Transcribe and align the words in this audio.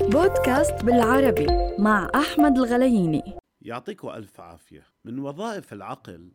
بودكاست 0.00 0.84
بالعربي 0.84 1.46
مع 1.78 2.10
أحمد 2.14 2.58
الغلييني. 2.58 3.22
يعطيكم 3.62 4.08
ألف 4.08 4.40
عافية. 4.40 4.86
من 5.04 5.18
وظائف 5.18 5.72
العقل 5.72 6.32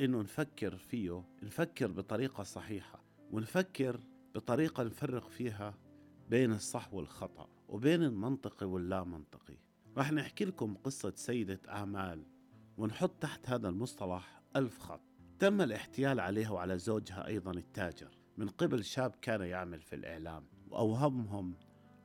إنه 0.00 0.22
نفكر 0.22 0.76
فيه 0.76 1.24
نفكر 1.42 1.92
بطريقة 1.92 2.42
صحيحة 2.42 3.04
ونفكر 3.32 4.00
بطريقة 4.34 4.82
نفرق 4.82 5.28
فيها 5.28 5.74
بين 6.28 6.52
الصح 6.52 6.94
والخطأ 6.94 7.48
وبين 7.68 8.02
المنطقي 8.02 8.66
واللا 8.66 9.04
منطقي 9.04 9.56
رح 9.96 10.12
نحكي 10.12 10.44
لكم 10.44 10.74
قصة 10.74 11.12
سيدة 11.16 11.60
أعمال 11.68 12.22
ونحط 12.76 13.10
تحت 13.20 13.50
هذا 13.50 13.68
المصطلح 13.68 14.42
ألف 14.56 14.78
خط. 14.78 15.00
تم 15.38 15.60
الاحتيال 15.60 16.20
عليها 16.20 16.50
وعلى 16.50 16.78
زوجها 16.78 17.26
أيضا 17.26 17.50
التاجر. 17.50 18.18
من 18.36 18.48
قبل 18.48 18.84
شاب 18.84 19.14
كان 19.22 19.40
يعمل 19.40 19.80
في 19.80 19.96
الإعلام 19.96 20.44
وأوهمهم 20.70 21.54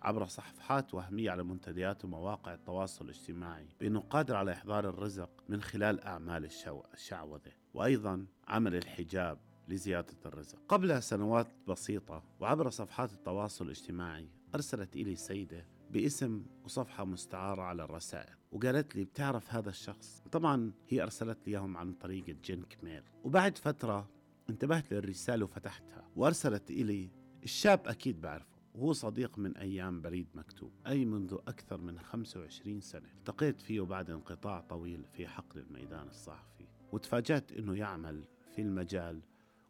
عبر 0.04 0.28
صفحات 0.28 0.94
وهمية 0.94 1.32
على 1.32 1.44
منتديات 1.44 2.06
ومواقع 2.06 2.54
التواصل 2.54 3.06
الاجتماعي 3.06 3.68
بأنه 3.80 4.00
قادر 4.00 4.36
على 4.36 4.52
إحضار 4.52 4.90
الرزق 4.90 5.30
من 5.50 5.62
خلال 5.62 6.02
أعمال 6.02 6.50
الشعوذة 6.94 7.52
وأيضا 7.74 8.26
عمل 8.48 8.76
الحجاب 8.76 9.38
لزيادة 9.68 10.18
الرزق. 10.26 10.58
قبل 10.68 11.04
سنوات 11.04 11.48
بسيطة 11.68 12.24
وعبر 12.40 12.70
صفحات 12.70 13.14
التواصل 13.14 13.66
الاجتماعي 13.66 14.30
أرسلت 14.56 14.96
إلي 14.96 15.16
سيدة 15.16 15.66
باسم 15.92 16.46
وصفحة 16.64 17.06
مستعارة 17.06 17.62
على 17.62 17.84
الرسائل 17.84 18.36
وقالت 18.52 18.96
لي 18.96 19.04
بتعرف 19.04 19.54
هذا 19.54 19.70
الشخص؟ 19.70 20.24
طبعا 20.32 20.72
هي 20.90 21.04
أرسلت 21.04 21.48
لي 21.48 21.52
إياهم 21.54 21.78
عن 21.78 21.94
طريقة 21.94 22.36
جنك 22.46 22.78
ميل. 22.84 23.04
وبعد 23.24 23.58
فترة 23.58 24.10
انتبهت 24.50 24.94
للرسالة 24.94 25.44
وفتحتها 25.46 26.08
وأرسلت 26.16 26.72
إلي 26.72 27.10
الشاب 27.44 27.88
أكيد 27.88 28.22
بعرفه. 28.22 28.53
وهو 28.76 28.94
صديق 28.94 29.40
من 29.40 29.58
أيام 29.58 30.02
بريد 30.02 30.28
مكتوب 30.36 30.72
أي 30.88 31.06
منذ 31.06 31.38
أكثر 31.48 31.82
من 31.82 32.00
25 32.00 32.82
سنة. 32.82 33.10
التقيت 33.18 33.62
فيه 33.62 33.82
بعد 33.82 34.10
انقطاع 34.10 34.62
طويل 34.62 35.06
في 35.14 35.28
حقل 35.28 35.60
الميدان 35.60 36.08
الصحفي 36.08 36.66
وتفاجأت 36.92 37.52
أنه 37.52 37.78
يعمل 37.78 38.24
في 38.56 38.62
المجال 38.62 39.22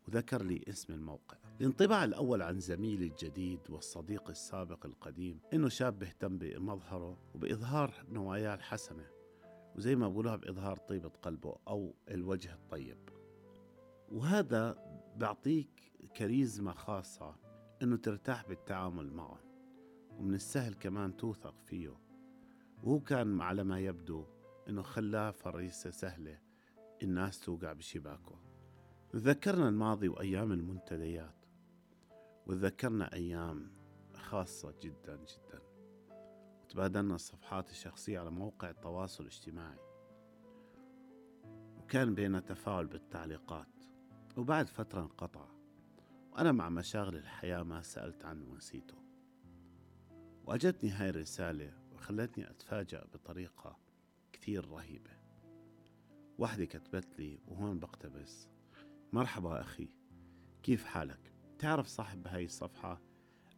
وذكر 0.08 0.44
لي 0.44 0.61
اسم 0.69 0.94
الموقع. 0.94 1.38
الانطباع 1.61 2.03
الأول 2.03 2.42
عن 2.42 2.59
زميلي 2.59 3.08
الجديد 3.08 3.59
والصديق 3.69 4.30
السابق 4.30 4.86
القديم 4.86 5.39
إنه 5.53 5.70
شاب 5.70 5.99
بيهتم 5.99 6.38
بمظهره 6.38 7.17
وبإظهار 7.36 7.94
نواياه 8.09 8.55
الحسنة 8.55 9.05
وزي 9.75 9.95
ما 9.95 10.09
بقولها 10.09 10.36
بإظهار 10.36 10.77
طيبة 10.77 11.09
قلبه 11.09 11.55
أو 11.67 11.94
الوجه 12.11 12.53
الطيب. 12.53 12.97
وهذا 14.11 14.77
بيعطيك 15.16 15.92
كاريزما 16.16 16.73
خاصة 16.73 17.42
إنه 17.84 17.98
ترتاح 17.98 18.48
بالتعامل 18.48 19.14
معه 19.14 19.39
ومن 20.17 20.34
السهل 20.34 20.73
كمان 20.73 21.17
توثق 21.17 21.56
فيه. 21.66 21.98
وهو 22.84 23.00
كان 23.00 23.42
على 23.42 23.64
ما 23.64 23.80
يبدو 23.80 24.26
إنه 24.70 24.81
خلاه 24.81 25.31
فريسة 25.31 25.89
سهلة 25.89 26.39
الناس 27.04 27.39
توقع 27.39 27.73
بشباكه. 27.73 28.39
تذكرنا 29.09 29.70
الماضي 29.70 30.08
وأيام 30.08 30.52
المنتديات 30.52 31.45
وتذكرنا 32.48 33.14
أيام 33.14 33.72
خاصة 34.14 34.73
جدا 34.81 35.16
جدا. 35.16 35.61
وتبادلنا 36.64 37.16
الصفحات 37.16 37.70
الشخصية 37.70 38.20
على 38.20 38.31
موقع 38.31 38.70
التواصل 38.70 39.23
الاجتماعي. 39.23 39.80
وكان 41.78 42.16
بيننا 42.16 42.39
تفاعل 42.39 42.88
بالتعليقات 42.88 43.67
وبعد 44.38 44.67
فترة 44.67 45.02
انقطع. 45.02 45.62
وأنا 46.34 46.52
مع 46.52 46.70
مشاغل 46.70 47.16
الحياة 47.16 47.64
ما 47.64 47.81
سألت 47.81 48.26
عنه 48.26 48.45
ونسيته. 48.45 48.95
وأجتني 50.45 50.89
هاي 50.89 51.09
الرسالة 51.09 51.73
وخلتني 51.92 52.50
أتفاجأ 52.50 53.06
بطريقة 53.14 53.80
كثير 54.34 54.70
رهيبة. 54.70 55.11
وحدة 56.38 56.66
كتبت 56.66 57.20
لي 57.20 57.39
وهون 57.48 57.80
بقتبس 57.80 58.49
مرحبا 59.14 59.61
أخي 59.61 59.89
كيف 60.64 60.86
حالك؟ 60.86 61.33
تعرف 61.60 61.88
صاحب 61.88 62.27
هاي 62.27 62.45
الصفحة؟ 62.45 63.02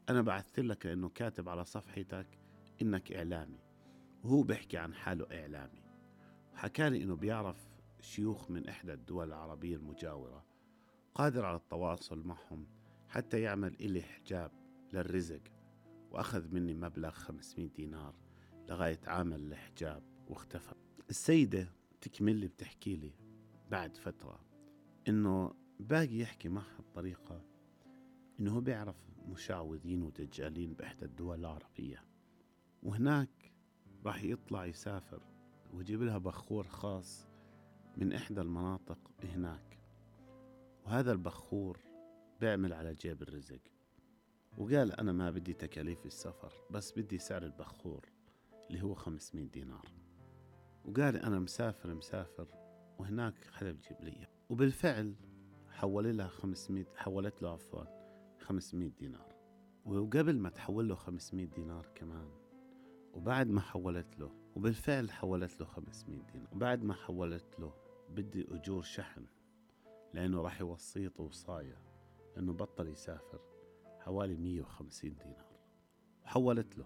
أنا 0.10 0.22
بعثت 0.22 0.60
لك 0.60 0.86
لأنه 0.86 1.10
كاتب 1.10 1.50
على 1.50 1.66
صفحتك 1.66 2.40
إنك 2.82 3.12
إعلامي 3.12 3.60
وهو 4.24 4.44
بيحكي 4.44 4.78
عن 4.78 4.94
حاله 4.94 5.42
إعلامي. 5.42 5.84
وحكالي 6.54 7.04
إنه 7.04 7.16
بيعرف 7.16 7.68
شيوخ 8.02 8.52
من 8.52 8.68
إحدى 8.68 8.94
الدول 8.94 9.28
العربية 9.28 9.76
المجاورة 9.76 10.55
قادر 11.16 11.46
على 11.46 11.58
التواصل 11.58 12.28
معهم 12.28 12.68
حتى 13.10 13.42
يعمل 13.42 13.74
إلي 13.74 14.02
حجاب 14.02 14.52
للرزق 14.94 15.42
وأخذ 16.12 16.54
مني 16.54 16.74
مبلغ 16.74 17.10
500 17.10 17.70
دينار 17.70 18.16
لغاية 18.70 19.00
عامل 19.08 19.40
الحجاب 19.40 20.04
واختفى. 20.28 20.74
السيدة 21.10 21.68
تكمل 22.02 22.36
لي 22.36 22.48
بتحكي 22.48 22.96
لي 22.96 23.12
بعد 23.72 23.98
فترة 23.98 24.40
إنه 25.08 25.54
باقي 25.80 26.20
يحكي 26.20 26.50
معها 26.50 26.80
بطريقة 26.80 27.42
إنه 28.40 28.56
هو 28.56 28.62
بيعرف 28.62 28.96
مشعوذين 29.28 30.02
ودجالين 30.02 30.74
بإحدى 30.74 31.06
الدول 31.06 31.40
العربية. 31.40 32.04
وهناك 32.84 33.52
راح 34.06 34.24
يطلع 34.24 34.66
يسافر 34.66 35.22
ويجيب 35.74 36.02
لها 36.02 36.18
بخور 36.18 36.68
خاص 36.68 37.28
من 37.98 38.14
إحدى 38.14 38.42
المناطق 38.42 39.12
هناك. 39.24 39.85
وهذا 40.86 41.12
البخور 41.12 41.80
بيعمل 42.42 42.74
على 42.74 42.94
جيب 42.94 43.22
الرزق. 43.22 43.62
وقال 44.58 44.92
أنا 44.92 45.12
ما 45.12 45.32
بدي 45.32 45.54
تكاليف 45.54 46.06
السفر 46.06 46.54
بس 46.72 47.00
بدي 47.00 47.18
سعر 47.18 47.44
البخور 47.44 48.10
اللي 48.70 48.82
هو 48.82 48.96
500 48.96 49.46
دينار. 49.46 49.92
وقال 50.86 51.18
أنا 51.18 51.40
مسافر 51.40 51.94
مسافر 51.94 52.48
وهناك 53.00 53.48
حدا 53.52 53.72
بجيب 53.72 54.02
لي. 54.02 54.28
وبالفعل 54.50 55.16
حول 55.70 56.18
لها 56.18 56.28
500 56.28 56.86
حولت 56.96 57.42
له 57.42 57.50
عفوا 57.50 57.84
500 58.40 58.90
دينار. 58.90 59.36
وقبل 59.86 60.40
ما 60.40 60.50
تحول 60.50 60.90
له 60.90 60.96
500 60.96 61.46
دينار 61.46 61.90
كمان 61.96 62.30
وبعد 63.14 63.50
ما 63.50 63.62
حولت 63.62 64.20
له 64.20 64.32
وبالفعل 64.56 65.12
حولت 65.12 65.60
له 65.60 65.66
500 65.66 66.22
دينار. 66.34 66.50
وبعد 66.54 66.84
ما 66.84 66.94
حولت 66.94 67.60
له 67.60 67.74
بدي 68.10 68.46
أجور 68.52 68.82
شحن. 68.82 69.26
لأنه 70.16 70.42
راح 70.42 70.62
يوصيه 70.62 71.08
توصاية 71.08 71.82
لأنه 72.36 72.54
بطل 72.54 72.88
يسافر 72.88 73.40
حوالي 74.00 74.36
150 74.36 75.16
دينار. 75.16 75.60
وحولت 76.24 76.78
له 76.78 76.86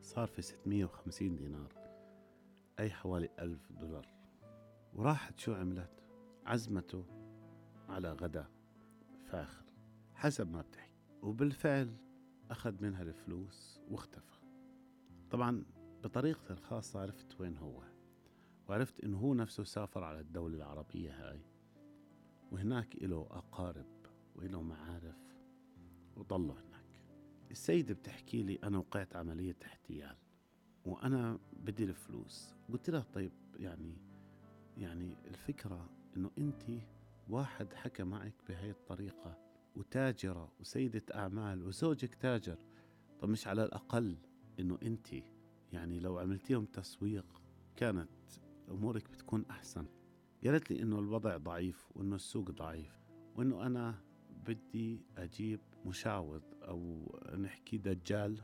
صار 0.00 0.28
في 0.28 0.42
650 0.42 1.36
دينار 1.36 1.72
أي 2.78 2.90
حوالي 2.90 3.28
ألف 3.38 3.72
دولار. 3.72 4.08
وراحت 4.94 5.38
شو 5.38 5.54
عملت؟ 5.54 6.04
عزمته 6.46 7.04
على 7.88 8.12
غداء 8.12 8.50
فاخر 9.26 9.64
حسب 10.14 10.52
ما 10.52 10.62
بتحكي. 10.62 11.02
وبالفعل 11.22 11.96
أخذ 12.50 12.82
منها 12.82 13.02
الفلوس 13.02 13.80
واختفى. 13.90 14.40
طبعا 15.30 15.64
بطريقتي 16.04 16.52
الخاصة 16.52 17.00
عرفت 17.00 17.40
وين 17.40 17.56
هو 17.56 17.82
وعرفت 18.68 19.00
إنه 19.00 19.18
هو 19.18 19.34
نفسه 19.34 19.64
سافر 19.64 20.04
على 20.04 20.20
الدولة 20.20 20.56
العربية 20.56 21.10
هاي. 21.10 21.51
وهناك 22.52 22.94
إله 22.94 23.26
أقارب 23.30 23.86
وإله 24.36 24.62
معارف 24.62 25.16
وضلوا 26.16 26.54
هناك. 26.54 27.00
السيدة 27.50 27.94
بتحكي 27.94 28.42
لي 28.42 28.58
أنا 28.64 28.78
وقعت 28.78 29.16
عملية 29.16 29.56
احتيال 29.64 30.16
وأنا 30.86 31.38
بدي 31.52 31.84
الفلوس. 31.84 32.54
قلت 32.72 32.90
لها 32.90 33.06
طيب 33.14 33.32
يعني 33.58 33.96
يعني 34.76 35.16
الفكرة 35.26 35.90
إنه 36.16 36.30
أنت 36.38 36.62
واحد 37.28 37.74
حكى 37.74 38.04
معك 38.04 38.34
بهاي 38.48 38.70
الطريقة 38.70 39.38
وتاجرة 39.76 40.52
وسيدة 40.60 41.02
أعمال 41.14 41.62
وزوجك 41.62 42.14
تاجر. 42.14 42.58
طب 43.20 43.28
مش 43.28 43.46
على 43.46 43.64
الأقل 43.64 44.16
إنه 44.60 44.78
أنت 44.82 45.08
يعني 45.72 46.00
لو 46.00 46.18
عملتيهم 46.18 46.64
تسويق 46.64 47.42
كانت 47.76 48.10
أمورك 48.70 49.10
بتكون 49.10 49.44
أحسن. 49.50 49.86
قالت 50.44 50.70
لي 50.70 50.82
إنه 50.82 50.98
الوضع 50.98 51.36
ضعيف 51.36 51.88
وإنه 51.94 52.16
السوق 52.16 52.50
ضعيف 52.50 52.92
وإنه 53.36 53.66
أنا 53.66 53.94
بدي 54.46 55.00
أجيب 55.16 55.60
مشاوذ 55.86 56.42
أو 56.62 57.06
نحكي 57.38 57.78
دجال 57.78 58.42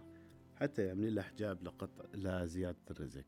حتى 0.54 0.82
يعمل 0.82 1.14
لها 1.14 1.24
حجاب 1.24 1.62
لقطع 1.62 2.04
لزيادة 2.14 2.78
الرزق. 2.90 3.24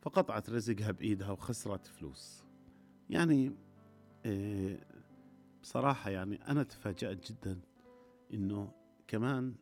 فقطعت 0.00 0.50
رزقها 0.50 0.90
بإيدها 0.90 1.30
وخسرت 1.30 1.86
فلوس. 1.86 2.44
يعني 3.10 3.56
إيه 4.24 4.86
بصراحة 5.62 6.10
يعني 6.10 6.36
أنا 6.48 6.62
تفاجأت 6.62 7.32
جدا 7.32 7.60
إنه 8.34 8.72
كمان 9.08 9.54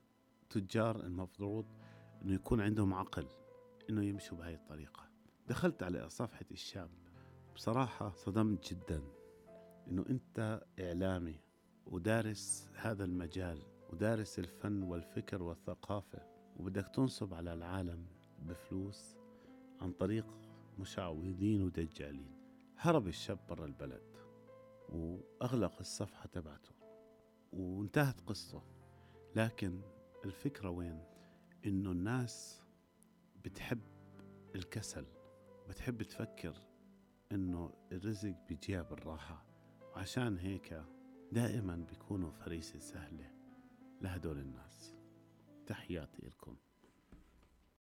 تجار 0.51 1.01
المفروض 1.01 1.67
إنه 2.23 2.35
يكون 2.35 2.61
عندهم 2.61 2.95
عقل 2.95 3.27
إنه 3.91 4.05
يمشوا 4.05 4.39
بهاي 4.39 4.55
الطريقة. 4.55 5.09
دخلت 5.49 5.83
على 5.83 6.09
صفحة 6.11 6.47
الشاب 6.51 6.91
بصراحة 7.55 8.13
صدمت 8.15 8.73
جدا 8.73 9.03
إنه 9.89 10.05
أنت 10.11 10.63
إعلامي 10.81 11.41
ودارس 11.87 12.71
هذا 12.75 13.05
المجال 13.05 13.63
ودارس 13.93 14.39
الفن 14.39 14.83
والفكر 14.83 15.43
والثقافة 15.43 16.19
وبدك 16.57 16.89
تنصب 16.89 17.35
على 17.35 17.53
العالم 17.53 18.07
بفلوس 18.43 19.17
عن 19.81 19.93
طريق 19.93 20.27
مشعوذين 20.79 21.63
ودجالين. 21.63 22.35
هرب 22.79 23.09
الشاب 23.09 23.39
برا 23.49 23.67
البلد 23.67 24.17
وأغلق 24.89 25.79
الصفحة 25.81 26.27
تبعته 26.27 26.73
وانتهت 27.53 28.21
قصته. 28.21 28.63
لكن 29.37 29.81
الفكرة 30.25 30.71
وين؟ 30.71 31.05
إنه 31.67 31.91
الناس 31.93 32.63
بتحب 33.45 33.81
الكسل 34.55 35.07
بتحب 35.69 36.03
تفكر 36.03 36.74
إنه 37.35 37.73
الرزق 37.93 38.35
بيجيها 38.49 38.83
بالراحة. 38.83 39.45
وعشان 39.97 40.39
هيك 40.39 40.83
دائما 41.33 41.77
بيكونوا 41.77 42.31
فريسة 42.31 42.79
سهلة 42.79 43.31
لهدول 44.01 44.39
الناس. 44.39 44.95
تحياتي 45.67 46.27
لكم. 46.27 46.57